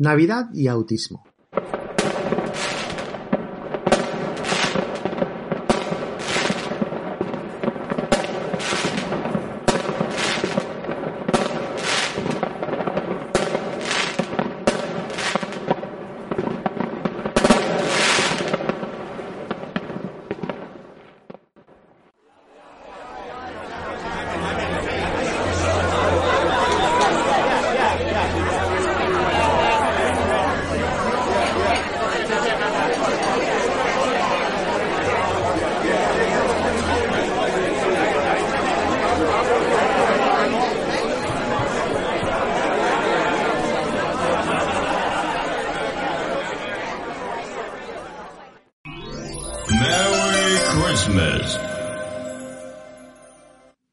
[0.00, 1.29] Navidad y autismo.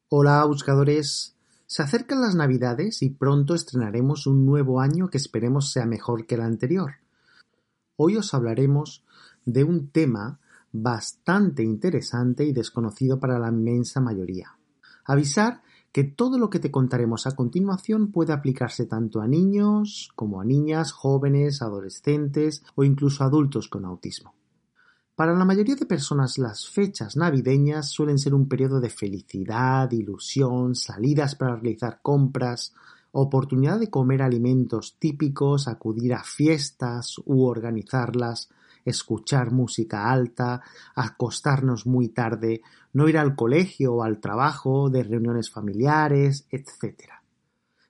[0.09, 1.35] Hola buscadores,
[1.65, 6.35] se acercan las navidades y pronto estrenaremos un nuevo año que esperemos sea mejor que
[6.35, 6.93] el anterior.
[7.97, 9.03] Hoy os hablaremos
[9.43, 10.39] de un tema
[10.71, 14.57] bastante interesante y desconocido para la inmensa mayoría.
[15.03, 20.39] Avisar que todo lo que te contaremos a continuación puede aplicarse tanto a niños como
[20.39, 24.33] a niñas, jóvenes, adolescentes o incluso adultos con autismo.
[25.17, 30.75] Para la mayoría de personas las fechas navideñas suelen ser un periodo de felicidad, ilusión,
[30.75, 32.75] salidas para realizar compras,
[33.13, 38.49] oportunidad de comer alimentos típicos, acudir a fiestas u organizarlas,
[38.85, 40.61] escuchar música alta,
[40.93, 42.61] acostarnos muy tarde,
[42.93, 47.09] no ir al colegio o al trabajo, de reuniones familiares, etc.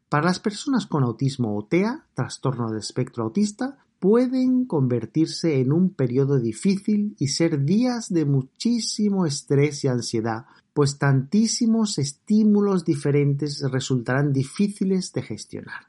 [0.08, 5.90] Para las personas con autismo o TEA, trastorno de espectro autista, pueden convertirse en un
[5.90, 14.34] periodo difícil y ser días de muchísimo estrés y ansiedad, pues tantísimos estímulos diferentes resultarán
[14.34, 15.88] difíciles de gestionar.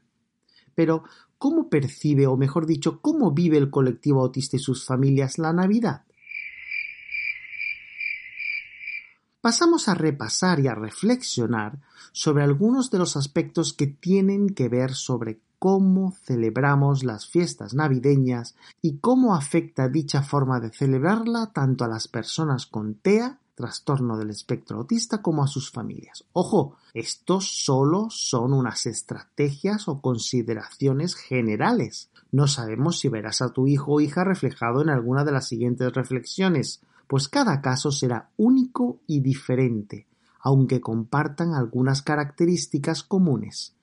[0.75, 1.05] Pero,
[1.37, 6.05] ¿cómo percibe, o mejor dicho, cómo vive el colectivo autista y sus familias la Navidad?
[9.41, 11.81] Pasamos a repasar y a reflexionar
[12.13, 18.55] sobre algunos de los aspectos que tienen que ver sobre cómo celebramos las fiestas navideñas
[18.81, 24.31] y cómo afecta dicha forma de celebrarla tanto a las personas con TEA, trastorno del
[24.31, 26.25] espectro autista, como a sus familias.
[26.33, 32.09] Ojo, estos solo son unas estrategias o consideraciones generales.
[32.31, 35.93] No sabemos si verás a tu hijo o hija reflejado en alguna de las siguientes
[35.93, 40.07] reflexiones, pues cada caso será único y diferente,
[40.41, 43.75] aunque compartan algunas características comunes.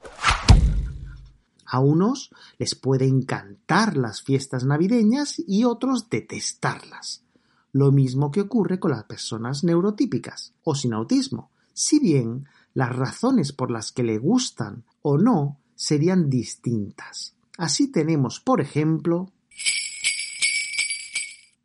[1.65, 7.23] A unos les puede encantar las fiestas navideñas y otros detestarlas.
[7.71, 13.51] Lo mismo que ocurre con las personas neurotípicas o sin autismo, si bien las razones
[13.51, 17.35] por las que le gustan o no serían distintas.
[17.57, 19.31] Así tenemos, por ejemplo,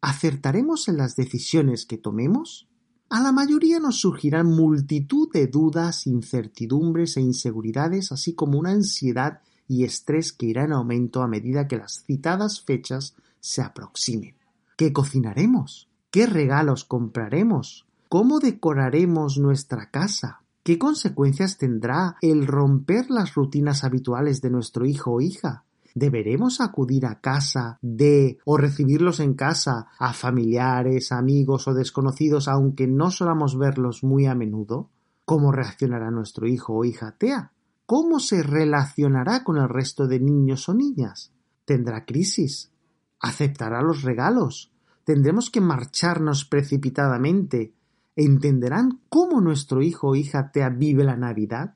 [0.00, 2.69] ¿acertaremos en las decisiones que tomemos?
[3.08, 9.41] A la mayoría nos surgirán multitud de dudas, incertidumbres e inseguridades, así como una ansiedad
[9.70, 14.34] y estrés que irá en aumento a medida que las citadas fechas se aproximen.
[14.76, 15.88] ¿Qué cocinaremos?
[16.11, 17.87] ¿Qué regalos compraremos?
[18.08, 20.43] ¿Cómo decoraremos nuestra casa?
[20.64, 25.62] ¿Qué consecuencias tendrá el romper las rutinas habituales de nuestro hijo o hija?
[25.94, 32.88] ¿Deberemos acudir a casa de o recibirlos en casa a familiares, amigos o desconocidos aunque
[32.88, 34.90] no solamos verlos muy a menudo?
[35.25, 37.52] ¿Cómo reaccionará nuestro hijo o hija TEA?
[37.91, 41.33] ¿Cómo se relacionará con el resto de niños o niñas?
[41.65, 42.71] ¿Tendrá crisis?
[43.19, 44.73] ¿Aceptará los regalos?
[45.03, 47.75] ¿Tendremos que marcharnos precipitadamente?
[48.15, 51.75] ¿Entenderán cómo nuestro hijo o hija TEA vive la Navidad?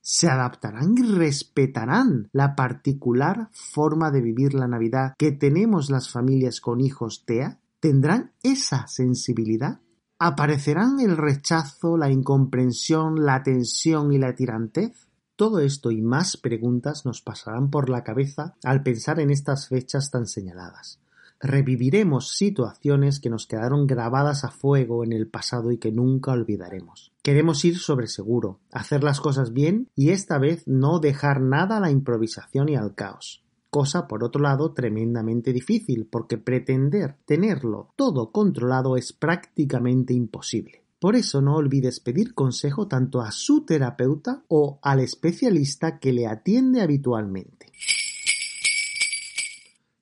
[0.00, 6.62] ¿Se adaptarán y respetarán la particular forma de vivir la Navidad que tenemos las familias
[6.62, 7.60] con hijos TEA?
[7.80, 9.82] ¿Tendrán esa sensibilidad?
[10.18, 15.09] ¿Aparecerán el rechazo, la incomprensión, la tensión y la tirantez?
[15.40, 20.10] Todo esto y más preguntas nos pasarán por la cabeza al pensar en estas fechas
[20.10, 21.00] tan señaladas.
[21.40, 27.14] Reviviremos situaciones que nos quedaron grabadas a fuego en el pasado y que nunca olvidaremos.
[27.22, 31.80] Queremos ir sobre seguro, hacer las cosas bien y esta vez no dejar nada a
[31.80, 38.32] la improvisación y al caos cosa por otro lado tremendamente difícil porque pretender tenerlo todo
[38.32, 40.82] controlado es prácticamente imposible.
[41.00, 46.26] Por eso no olvides pedir consejo tanto a su terapeuta o al especialista que le
[46.26, 47.72] atiende habitualmente.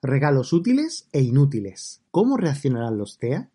[0.02, 2.02] Regalos útiles e inútiles.
[2.10, 3.48] ¿Cómo reaccionarán los TEA?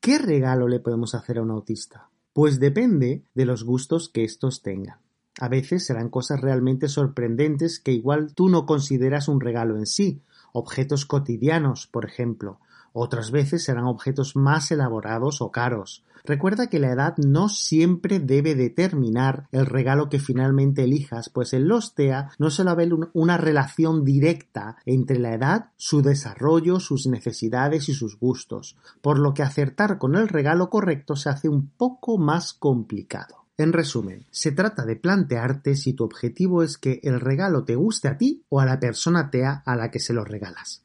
[0.00, 2.08] ¿Qué regalo le podemos hacer a un autista?
[2.32, 5.00] Pues depende de los gustos que estos tengan.
[5.40, 10.20] A veces serán cosas realmente sorprendentes que igual tú no consideras un regalo en sí,
[10.52, 12.60] objetos cotidianos, por ejemplo.
[12.92, 16.04] Otras veces serán objetos más elaborados o caros.
[16.24, 21.68] Recuerda que la edad no siempre debe determinar el regalo que finalmente elijas, pues en
[21.68, 27.88] los TEA no se ve una relación directa entre la edad, su desarrollo, sus necesidades
[27.88, 32.18] y sus gustos, por lo que acertar con el regalo correcto se hace un poco
[32.18, 33.39] más complicado.
[33.60, 38.08] En resumen, se trata de plantearte si tu objetivo es que el regalo te guste
[38.08, 40.82] a ti o a la persona tea a la que se lo regalas.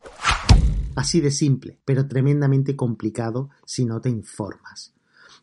[0.93, 4.93] Así de simple, pero tremendamente complicado si no te informas.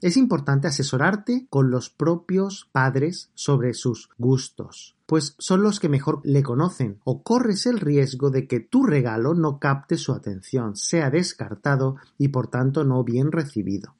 [0.02, 6.20] Es importante asesorarte con los propios padres sobre sus gustos, pues son los que mejor
[6.24, 11.08] le conocen, o corres el riesgo de que tu regalo no capte su atención, sea
[11.08, 13.94] descartado y por tanto no bien recibido.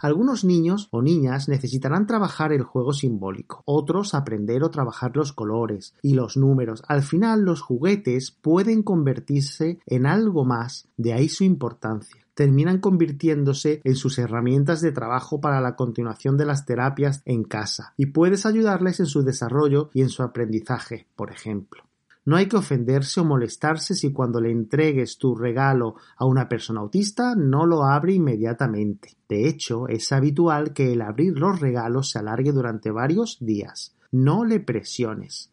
[0.00, 5.94] Algunos niños o niñas necesitarán trabajar el juego simbólico, otros aprender o trabajar los colores
[6.02, 6.82] y los números.
[6.88, 13.82] Al final los juguetes pueden convertirse en algo más, de ahí su importancia terminan convirtiéndose
[13.84, 18.46] en sus herramientas de trabajo para la continuación de las terapias en casa y puedes
[18.46, 21.89] ayudarles en su desarrollo y en su aprendizaje, por ejemplo.
[22.24, 26.80] No hay que ofenderse o molestarse si cuando le entregues tu regalo a una persona
[26.80, 29.16] autista no lo abre inmediatamente.
[29.28, 33.96] De hecho, es habitual que el abrir los regalos se alargue durante varios días.
[34.12, 35.50] No le presiones.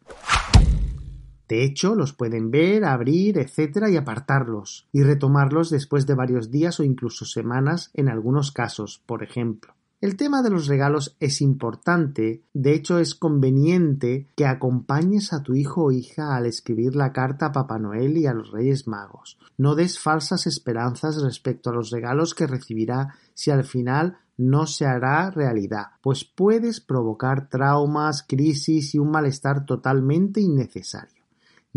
[1.48, 6.78] De hecho, los pueden ver, abrir, etcétera, y apartarlos, y retomarlos después de varios días
[6.78, 9.77] o incluso semanas en algunos casos, por ejemplo.
[10.00, 15.56] El tema de los regalos es importante, de hecho es conveniente que acompañes a tu
[15.56, 19.38] hijo o hija al escribir la carta a Papá Noel y a los Reyes Magos.
[19.56, 24.86] No des falsas esperanzas respecto a los regalos que recibirá si al final no se
[24.86, 31.17] hará realidad, pues puedes provocar traumas, crisis y un malestar totalmente innecesario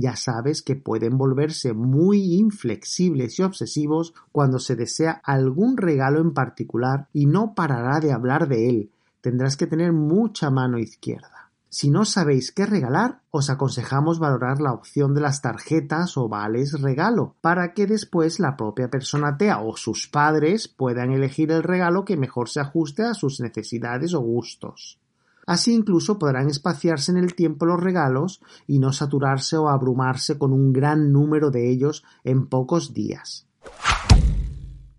[0.01, 6.33] ya sabes que pueden volverse muy inflexibles y obsesivos cuando se desea algún regalo en
[6.33, 8.91] particular y no parará de hablar de él.
[9.21, 11.41] Tendrás que tener mucha mano izquierda.
[11.73, 16.81] Si no sabéis qué regalar, os aconsejamos valorar la opción de las tarjetas o vales
[16.81, 22.03] regalo, para que después la propia persona TEA o sus padres puedan elegir el regalo
[22.03, 24.99] que mejor se ajuste a sus necesidades o gustos.
[25.47, 30.53] Así incluso podrán espaciarse en el tiempo los regalos y no saturarse o abrumarse con
[30.53, 33.47] un gran número de ellos en pocos días.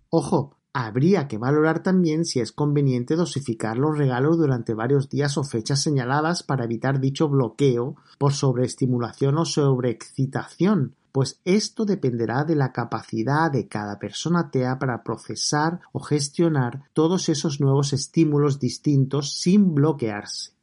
[0.09, 5.43] Ojo, habría que valorar también si es conveniente dosificar los regalos durante varios días o
[5.43, 12.73] fechas señaladas para evitar dicho bloqueo por sobreestimulación o sobreexcitación, pues esto dependerá de la
[12.73, 19.75] capacidad de cada persona TEA para procesar o gestionar todos esos nuevos estímulos distintos sin
[19.75, 20.53] bloquearse.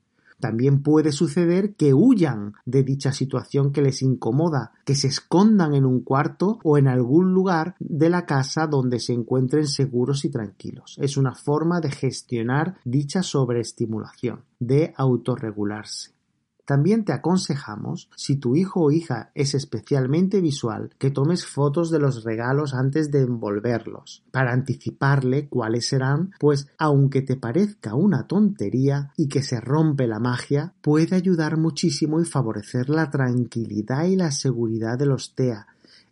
[0.41, 5.85] También puede suceder que huyan de dicha situación que les incomoda, que se escondan en
[5.85, 10.97] un cuarto o en algún lugar de la casa donde se encuentren seguros y tranquilos.
[11.01, 16.20] Es una forma de gestionar dicha sobreestimulación, de autorregularse.
[16.65, 21.99] También te aconsejamos, si tu hijo o hija es especialmente visual, que tomes fotos de
[21.99, 29.13] los regalos antes de envolverlos, para anticiparle cuáles serán, pues aunque te parezca una tontería
[29.17, 34.31] y que se rompe la magia, puede ayudar muchísimo y favorecer la tranquilidad y la
[34.31, 35.67] seguridad de los TEA,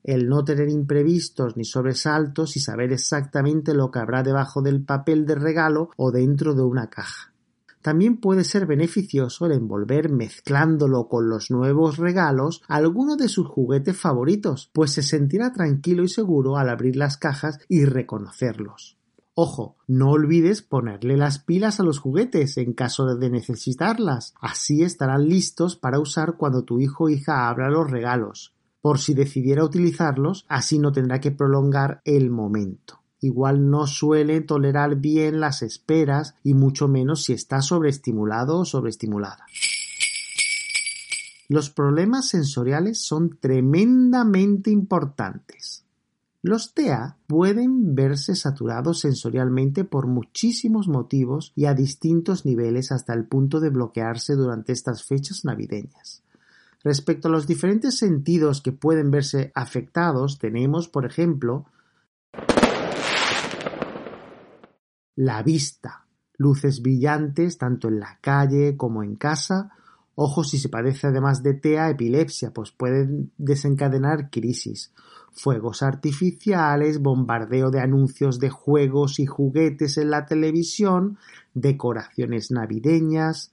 [0.05, 5.27] el no tener imprevistos ni sobresaltos y saber exactamente lo que habrá debajo del papel
[5.27, 7.33] de regalo o dentro de una caja.
[7.83, 13.97] También puede ser beneficioso el envolver mezclándolo con los nuevos regalos alguno de sus juguetes
[13.97, 18.99] favoritos, pues se sentirá tranquilo y seguro al abrir las cajas y reconocerlos.
[19.35, 24.35] Ojo, no olvides ponerle las pilas a los juguetes en caso de necesitarlas.
[24.41, 28.55] Así estarán listos para usar cuando tu hijo o hija abra los regalos.
[28.81, 34.97] Por si decidiera utilizarlos, así no tendrá que prolongar el momento igual no suele tolerar
[34.97, 39.47] bien las esperas y mucho menos si está sobreestimulado o sobreestimulada.
[41.49, 45.85] Los problemas sensoriales son tremendamente importantes.
[46.43, 53.25] Los TEA pueden verse saturados sensorialmente por muchísimos motivos y a distintos niveles hasta el
[53.25, 56.23] punto de bloquearse durante estas fechas navideñas.
[56.85, 61.67] Respecto a los diferentes sentidos que pueden verse afectados, tenemos, por ejemplo,
[65.19, 66.05] la vista,
[66.37, 69.73] luces brillantes tanto en la calle como en casa,
[70.15, 74.93] ojos si se padece además de TEA, epilepsia, pues pueden desencadenar crisis,
[75.33, 81.19] fuegos artificiales, bombardeo de anuncios de juegos y juguetes en la televisión,
[81.53, 83.51] decoraciones navideñas,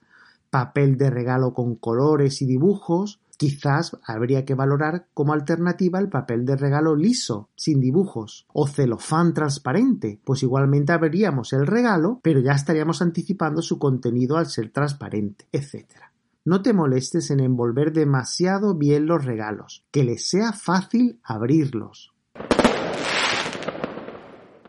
[0.50, 6.46] papel de regalo con colores y dibujos, Quizás habría que valorar como alternativa el papel
[6.46, 12.52] de regalo liso, sin dibujos, o celofán transparente, pues igualmente abriríamos el regalo, pero ya
[12.52, 15.84] estaríamos anticipando su contenido al ser transparente, etc.
[16.46, 22.14] No te molestes en envolver demasiado bien los regalos, que les sea fácil abrirlos.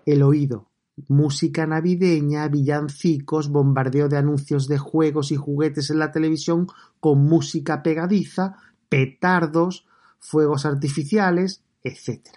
[0.05, 0.71] El oído.
[1.07, 6.67] Música navideña, villancicos, bombardeo de anuncios de juegos y juguetes en la televisión
[6.99, 8.57] con música pegadiza,
[8.89, 9.85] petardos,
[10.19, 12.27] fuegos artificiales, etc.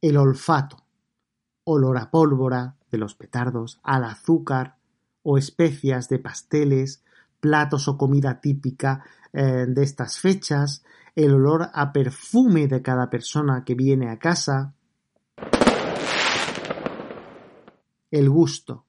[0.00, 0.78] El olfato.
[1.64, 4.76] Olor a pólvora de los petardos, al azúcar
[5.22, 7.02] o especias de pasteles,
[7.40, 13.64] platos o comida típica eh, de estas fechas, el olor a perfume de cada persona
[13.64, 14.75] que viene a casa,
[18.10, 18.84] el gusto,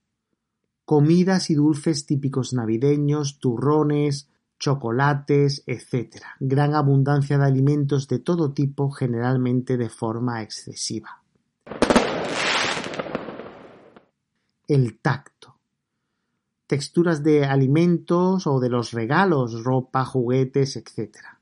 [0.86, 6.18] comidas y dulces típicos navideños, turrones, chocolates, etc.
[6.40, 11.22] Gran abundancia de alimentos de todo tipo, generalmente de forma excesiva.
[14.68, 15.56] El tacto.
[16.66, 21.37] Texturas de alimentos o de los regalos, ropa, juguetes, etc.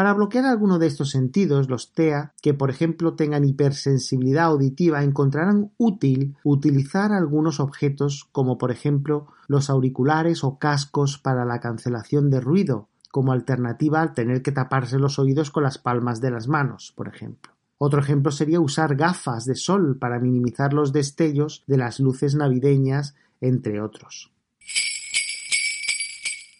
[0.00, 5.72] Para bloquear alguno de estos sentidos, los TEA que por ejemplo tengan hipersensibilidad auditiva encontrarán
[5.76, 12.40] útil utilizar algunos objetos como por ejemplo los auriculares o cascos para la cancelación de
[12.40, 16.94] ruido, como alternativa al tener que taparse los oídos con las palmas de las manos,
[16.96, 17.52] por ejemplo.
[17.76, 23.16] Otro ejemplo sería usar gafas de sol para minimizar los destellos de las luces navideñas,
[23.42, 24.32] entre otros.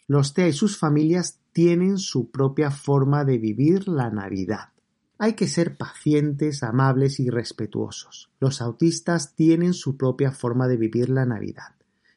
[0.08, 4.70] Los TEA y sus familias tienen su propia forma de vivir la Navidad.
[5.18, 8.30] Hay que ser pacientes, amables y respetuosos.
[8.40, 11.74] Los autistas tienen su propia forma de vivir la Navidad.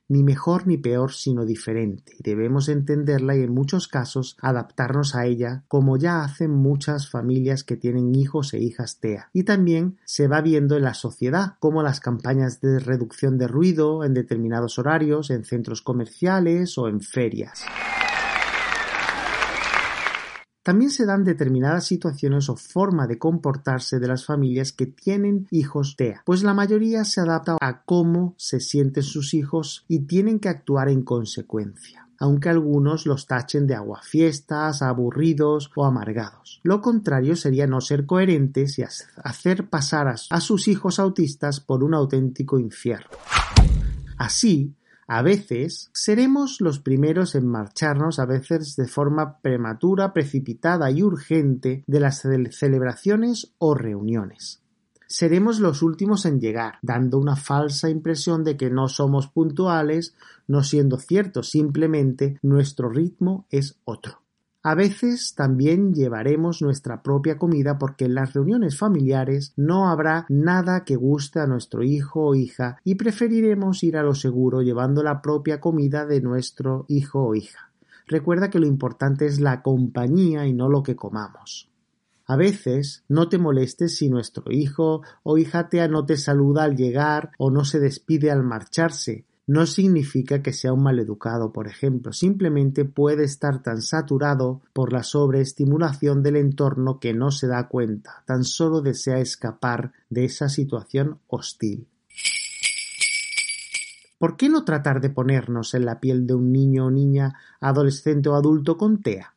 [0.08, 2.14] Ni mejor ni peor, sino diferente.
[2.20, 7.76] Debemos entenderla y en muchos casos adaptarnos a ella, como ya hacen muchas familias que
[7.76, 9.30] tienen hijos e hijas TEA.
[9.34, 14.06] Y también se va viendo en la sociedad, como las campañas de reducción de ruido
[14.06, 17.66] en determinados horarios, en centros comerciales o en ferias.
[20.64, 25.96] También se dan determinadas situaciones o forma de comportarse de las familias que tienen hijos
[25.98, 30.48] TEA, pues la mayoría se adapta a cómo se sienten sus hijos y tienen que
[30.50, 36.62] actuar en consecuencia aunque algunos los tachen de aguafiestas, aburridos o amargados.
[36.64, 41.94] Lo contrario sería no ser coherentes y hacer pasar a sus hijos autistas por un
[41.94, 43.10] auténtico infierno.
[44.18, 44.74] Así,
[45.08, 51.84] a veces seremos los primeros en marcharnos, a veces de forma prematura, precipitada y urgente,
[51.88, 54.62] de las celebraciones o reuniones.
[55.08, 60.16] Seremos los últimos en llegar, dando una falsa impresión de que no somos puntuales,
[60.48, 64.23] no siendo cierto, simplemente nuestro ritmo es otro.
[64.66, 70.86] A veces también llevaremos nuestra propia comida porque en las reuniones familiares no habrá nada
[70.86, 75.22] que guste a nuestro hijo o hija y preferiremos ir a lo seguro llevando la
[75.22, 77.72] propia comida de nuestro hijo o hija.
[78.08, 81.70] Recuerda que lo importante es la compañía y no lo que comamos.
[82.26, 87.32] A veces no te molestes si nuestro hijo o hija no te saluda al llegar
[87.38, 92.86] o no se despide al marcharse no significa que sea un maleducado, por ejemplo, simplemente
[92.86, 98.46] puede estar tan saturado por la sobreestimulación del entorno que no se da cuenta, tan
[98.46, 101.88] solo desea escapar de esa situación hostil.
[104.18, 108.30] ¿Por qué no tratar de ponernos en la piel de un niño o niña, adolescente
[108.30, 109.36] o adulto con TEA?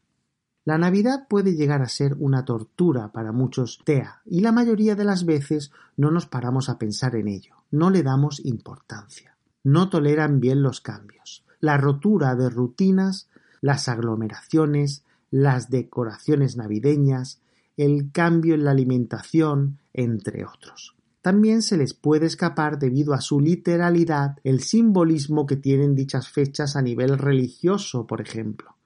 [0.65, 5.05] La Navidad puede llegar a ser una tortura para muchos TEA y la mayoría de
[5.05, 9.36] las veces no nos paramos a pensar en ello, no le damos importancia
[9.67, 11.45] no toleran bien los cambios.
[11.59, 13.29] La rotura de rutinas,
[13.61, 17.41] las aglomeraciones, las decoraciones navideñas,
[17.77, 20.95] el cambio en la alimentación, entre otros.
[21.21, 26.77] También se les puede escapar debido a su literalidad el simbolismo que tienen dichas fechas
[26.77, 28.77] a nivel religioso, por ejemplo.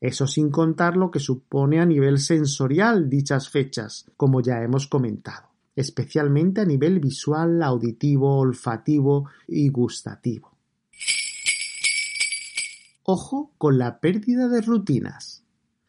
[0.00, 5.49] Eso sin contar lo que supone a nivel sensorial dichas fechas, como ya hemos comentado
[5.80, 10.56] especialmente a nivel visual, auditivo, olfativo y gustativo.
[13.02, 15.42] Ojo con la pérdida de rutinas.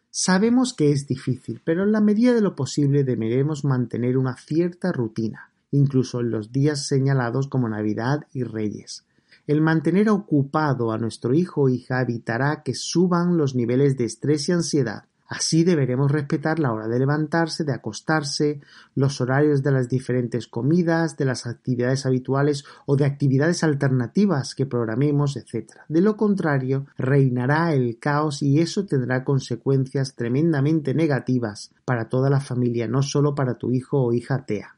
[0.09, 4.91] Sabemos que es difícil, pero en la medida de lo posible deberemos mantener una cierta
[4.91, 9.05] rutina, incluso en los días señalados como Navidad y Reyes.
[9.47, 14.49] El mantener ocupado a nuestro hijo o hija evitará que suban los niveles de estrés
[14.49, 18.59] y ansiedad, Así deberemos respetar la hora de levantarse, de acostarse,
[18.95, 24.65] los horarios de las diferentes comidas, de las actividades habituales o de actividades alternativas que
[24.65, 25.83] programemos, etc.
[25.87, 32.41] De lo contrario, reinará el caos y eso tendrá consecuencias tremendamente negativas para toda la
[32.41, 34.75] familia, no solo para tu hijo o hija TEA.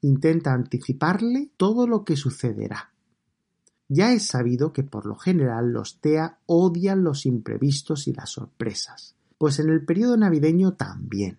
[0.00, 2.95] Intenta anticiparle todo lo que sucederá.
[3.88, 9.14] Ya es sabido que por lo general los TEA odian los imprevistos y las sorpresas,
[9.38, 11.38] pues en el periodo navideño también.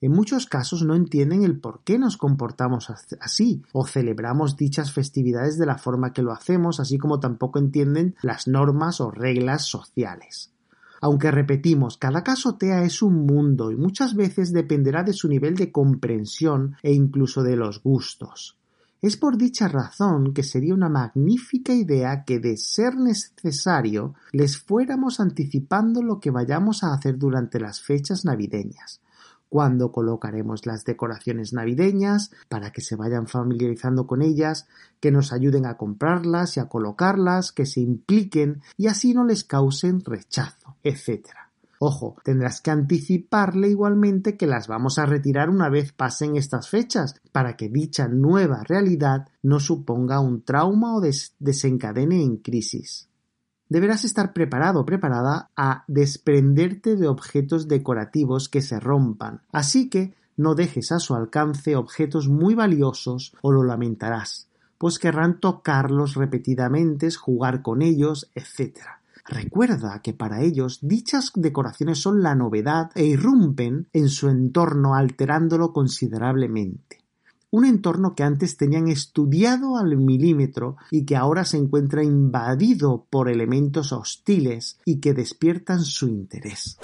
[0.00, 5.56] En muchos casos no entienden el por qué nos comportamos así o celebramos dichas festividades
[5.56, 10.50] de la forma que lo hacemos, así como tampoco entienden las normas o reglas sociales.
[11.00, 15.54] Aunque repetimos, cada caso TEA es un mundo y muchas veces dependerá de su nivel
[15.54, 18.58] de comprensión e incluso de los gustos.
[19.04, 25.20] Es por dicha razón que sería una magnífica idea que, de ser necesario, les fuéramos
[25.20, 29.02] anticipando lo que vayamos a hacer durante las fechas navideñas,
[29.50, 34.68] cuándo colocaremos las decoraciones navideñas para que se vayan familiarizando con ellas,
[35.00, 39.44] que nos ayuden a comprarlas y a colocarlas, que se impliquen y así no les
[39.44, 41.43] causen rechazo, etc.
[41.86, 47.20] Ojo, tendrás que anticiparle igualmente que las vamos a retirar una vez pasen estas fechas,
[47.30, 53.10] para que dicha nueva realidad no suponga un trauma o desencadene en crisis.
[53.68, 60.14] Deberás estar preparado o preparada a desprenderte de objetos decorativos que se rompan, así que
[60.38, 67.10] no dejes a su alcance objetos muy valiosos o lo lamentarás, pues querrán tocarlos repetidamente,
[67.10, 69.03] jugar con ellos, etc.
[69.26, 75.72] Recuerda que para ellos dichas decoraciones son la novedad e irrumpen en su entorno alterándolo
[75.72, 76.98] considerablemente.
[77.50, 83.30] Un entorno que antes tenían estudiado al milímetro y que ahora se encuentra invadido por
[83.30, 86.78] elementos hostiles y que despiertan su interés.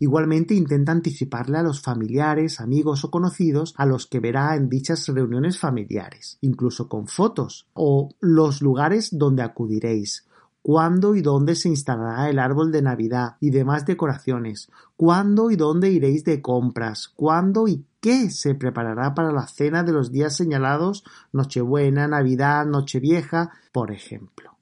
[0.00, 5.08] Igualmente intenta anticiparle a los familiares, amigos o conocidos a los que verá en dichas
[5.08, 10.27] reuniones familiares, incluso con fotos, o los lugares donde acudiréis,
[10.68, 15.90] cuándo y dónde se instalará el árbol de Navidad y demás decoraciones, cuándo y dónde
[15.90, 21.04] iréis de compras, cuándo y qué se preparará para la cena de los días señalados
[21.32, 24.58] Nochebuena, Navidad, Nochevieja, por ejemplo.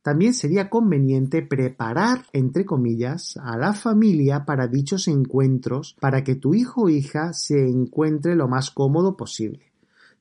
[0.00, 6.54] También sería conveniente preparar, entre comillas, a la familia para dichos encuentros para que tu
[6.54, 9.69] hijo o hija se encuentre lo más cómodo posible.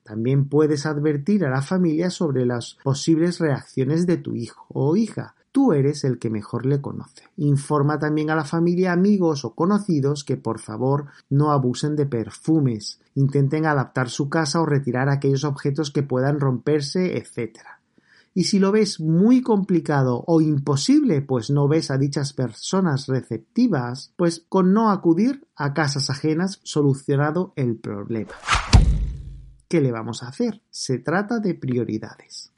[0.09, 5.35] También puedes advertir a la familia sobre las posibles reacciones de tu hijo o hija.
[5.51, 7.25] Tú eres el que mejor le conoce.
[7.37, 12.99] Informa también a la familia, amigos o conocidos que por favor no abusen de perfumes,
[13.13, 17.59] intenten adaptar su casa o retirar aquellos objetos que puedan romperse, etc.
[18.33, 24.11] Y si lo ves muy complicado o imposible, pues no ves a dichas personas receptivas,
[24.15, 28.33] pues con no acudir a casas ajenas solucionado el problema.
[29.69, 30.63] ¿Qué le vamos a hacer?
[30.71, 32.51] Se trata de prioridades.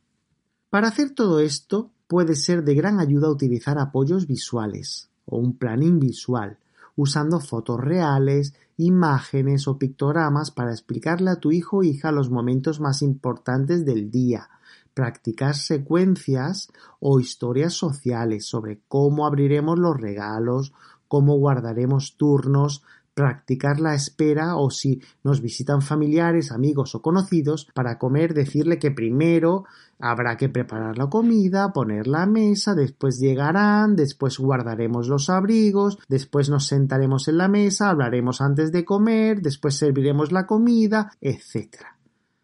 [0.69, 6.00] Para hacer todo esto, puede ser de gran ayuda utilizar apoyos visuales o un planning
[6.00, 6.58] visual,
[6.95, 12.80] usando fotos reales, imágenes o pictogramas para explicarle a tu hijo o hija los momentos
[12.80, 14.50] más importantes del día,
[14.93, 16.71] practicar secuencias
[17.02, 20.71] o historias sociales sobre cómo abriremos los regalos,
[21.10, 27.97] cómo guardaremos turnos, practicar la espera o si nos visitan familiares, amigos o conocidos para
[27.97, 29.65] comer, decirle que primero
[30.00, 36.50] habrá que preparar la comida, poner la mesa, después llegarán, después guardaremos los abrigos, después
[36.50, 42.01] nos sentaremos en la mesa, hablaremos antes de comer, después serviremos la comida, etcétera.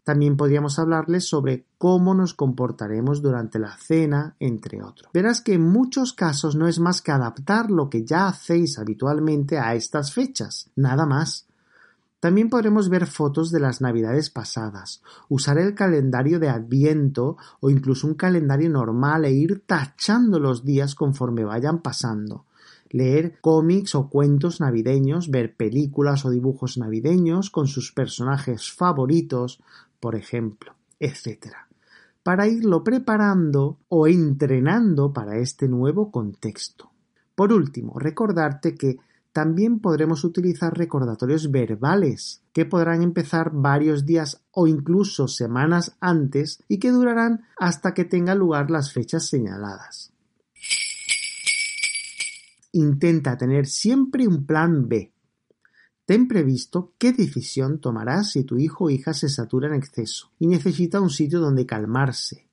[0.08, 5.10] También podríamos hablarles sobre cómo nos comportaremos durante la cena, entre otros.
[5.12, 9.58] Verás que en muchos casos no es más que adaptar lo que ya hacéis habitualmente
[9.58, 11.46] a estas fechas, nada más.
[12.20, 18.06] También podremos ver fotos de las navidades pasadas, usar el calendario de Adviento o incluso
[18.06, 22.46] un calendario normal e ir tachando los días conforme vayan pasando
[22.90, 29.60] leer cómics o cuentos navideños, ver películas o dibujos navideños con sus personajes favoritos,
[30.00, 31.54] por ejemplo, etc.
[32.22, 36.90] Para irlo preparando o entrenando para este nuevo contexto.
[37.34, 38.98] Por último, recordarte que
[39.32, 46.78] también podremos utilizar recordatorios verbales, que podrán empezar varios días o incluso semanas antes y
[46.78, 50.12] que durarán hasta que tengan lugar las fechas señaladas.
[52.72, 55.12] Intenta tener siempre un plan B,
[56.08, 60.46] Ten previsto qué decisión tomarás si tu hijo o hija se satura en exceso y
[60.46, 62.48] necesita un sitio donde calmarse.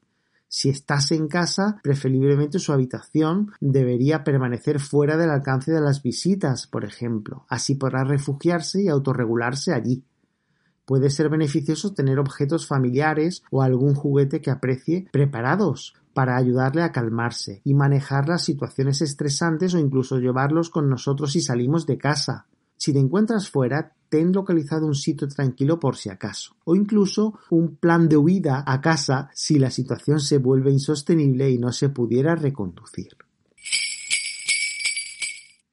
[0.49, 6.67] Si estás en casa, preferiblemente su habitación debería permanecer fuera del alcance de las visitas,
[6.67, 7.45] por ejemplo.
[7.47, 10.03] Así podrá refugiarse y autorregularse allí.
[10.83, 16.91] Puede ser beneficioso tener objetos familiares o algún juguete que aprecie preparados para ayudarle a
[16.91, 22.47] calmarse y manejar las situaciones estresantes o incluso llevarlos con nosotros si salimos de casa.
[22.77, 27.75] Si te encuentras fuera, ten localizado un sitio tranquilo por si acaso, o incluso un
[27.75, 32.35] plan de huida a casa si la situación se vuelve insostenible y no se pudiera
[32.35, 33.17] reconducir.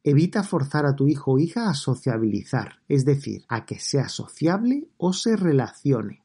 [0.04, 4.88] Evita forzar a tu hijo o hija a sociabilizar, es decir, a que sea sociable
[4.96, 6.22] o se relacione.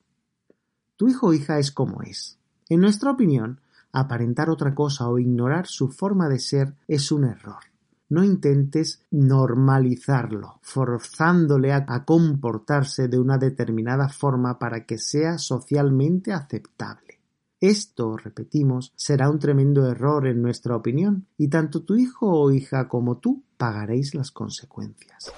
[0.96, 2.40] Tu hijo o hija es como es.
[2.70, 3.62] En nuestra opinión,
[3.92, 7.64] aparentar otra cosa o ignorar su forma de ser es un error.
[8.10, 17.20] No intentes normalizarlo, forzándole a, comportarse de una determinada forma para que sea socialmente aceptable.
[17.60, 22.88] Esto, repetimos, será un tremendo error en nuestra opinión, y tanto tu hijo o hija
[22.88, 25.34] como tú pagaréis las consecuencias.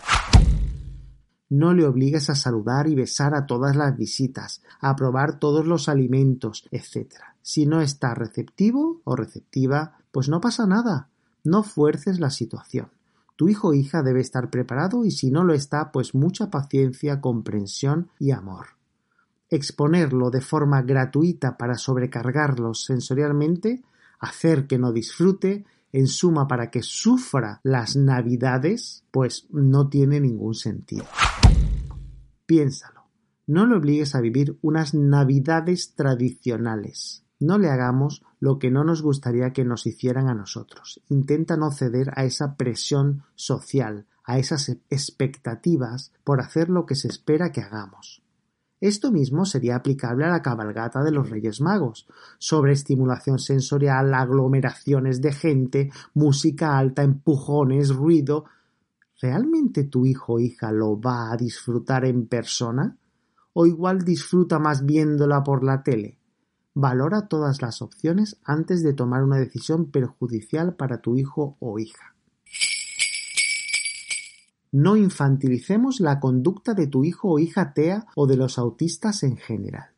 [1.49, 5.89] No le obligues a saludar y besar a todas las visitas, a probar todos los
[5.89, 7.15] alimentos, etc.
[7.41, 11.09] Si no está receptivo o receptiva, pues no pasa nada.
[11.49, 12.89] No fuerces la situación.
[13.35, 17.21] Tu hijo o hija debe estar preparado y si no lo está, pues mucha paciencia,
[17.21, 18.67] comprensión y amor.
[19.49, 23.81] Exponerlo de forma gratuita para sobrecargarlo sensorialmente,
[24.19, 30.53] hacer que no disfrute, en suma para que sufra las navidades, pues no tiene ningún
[30.53, 31.05] sentido.
[32.45, 33.05] Piénsalo.
[33.47, 37.23] No le obligues a vivir unas navidades tradicionales.
[37.39, 41.01] No le hagamos lo que no nos gustaría que nos hicieran a nosotros.
[41.07, 47.07] Intenta no ceder a esa presión social, a esas expectativas por hacer lo que se
[47.07, 48.21] espera que hagamos.
[48.81, 55.21] Esto mismo sería aplicable a la cabalgata de los Reyes Magos, sobre estimulación sensorial, aglomeraciones
[55.21, 58.45] de gente, música alta, empujones, ruido.
[59.21, 62.97] ¿Realmente tu hijo o hija lo va a disfrutar en persona?
[63.53, 66.18] ¿O igual disfruta más viéndola por la tele?
[66.81, 72.15] Valora todas las opciones antes de tomar una decisión perjudicial para tu hijo o hija.
[74.71, 79.35] No infantilicemos la conducta de tu hijo o hija TEA o de los autistas en
[79.35, 79.89] general.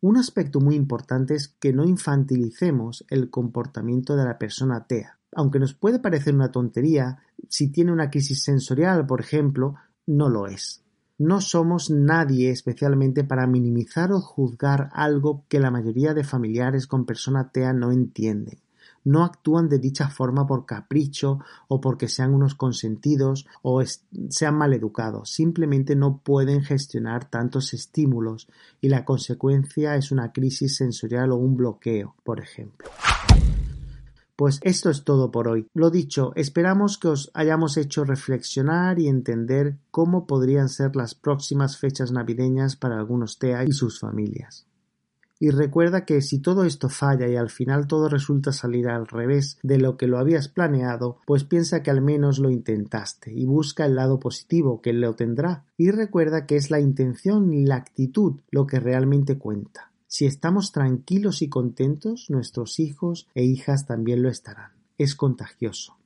[0.00, 5.18] Un aspecto muy importante es que no infantilicemos el comportamiento de la persona TEA.
[5.36, 7.18] Aunque nos puede parecer una tontería,
[7.50, 9.74] si tiene una crisis sensorial, por ejemplo,
[10.06, 10.83] no lo es.
[11.18, 17.06] No somos nadie especialmente para minimizar o juzgar algo que la mayoría de familiares con
[17.06, 18.58] persona TEA no entienden.
[19.04, 23.80] No actúan de dicha forma por capricho o porque sean unos consentidos o
[24.28, 25.30] sean maleducados.
[25.30, 28.48] Simplemente no pueden gestionar tantos estímulos
[28.80, 32.88] y la consecuencia es una crisis sensorial o un bloqueo, por ejemplo.
[34.36, 35.68] Pues esto es todo por hoy.
[35.74, 41.78] Lo dicho, esperamos que os hayamos hecho reflexionar y entender cómo podrían ser las próximas
[41.78, 44.66] fechas navideñas para algunos TEA y sus familias.
[45.38, 49.58] Y recuerda que si todo esto falla y al final todo resulta salir al revés
[49.62, 53.84] de lo que lo habías planeado, pues piensa que al menos lo intentaste y busca
[53.84, 55.64] el lado positivo que lo tendrá.
[55.76, 59.92] Y recuerda que es la intención y la actitud lo que realmente cuenta.
[60.16, 64.70] Si estamos tranquilos y contentos, nuestros hijos e hijas también lo estarán.
[64.96, 65.96] Es contagioso.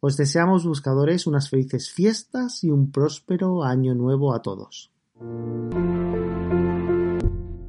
[0.00, 4.90] Os deseamos buscadores unas felices fiestas y un próspero año nuevo a todos.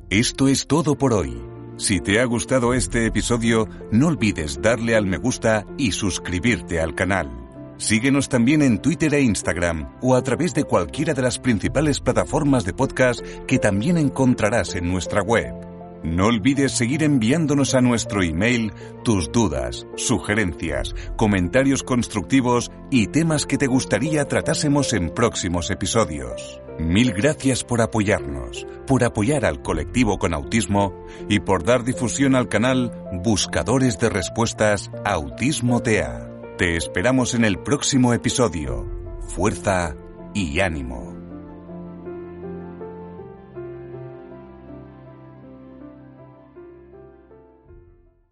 [0.09, 1.37] Esto es todo por hoy.
[1.75, 6.95] Si te ha gustado este episodio, no olvides darle al me gusta y suscribirte al
[6.95, 7.37] canal.
[7.75, 12.63] Síguenos también en Twitter e Instagram o a través de cualquiera de las principales plataformas
[12.63, 15.70] de podcast que también encontrarás en nuestra web.
[16.03, 23.57] No olvides seguir enviándonos a nuestro email tus dudas, sugerencias, comentarios constructivos y temas que
[23.57, 26.59] te gustaría tratásemos en próximos episodios.
[26.79, 32.49] Mil gracias por apoyarnos, por apoyar al colectivo con autismo y por dar difusión al
[32.49, 32.91] canal
[33.23, 36.27] Buscadores de Respuestas Autismo TEA.
[36.57, 38.87] Te esperamos en el próximo episodio.
[39.35, 39.95] Fuerza
[40.33, 41.20] y ánimo.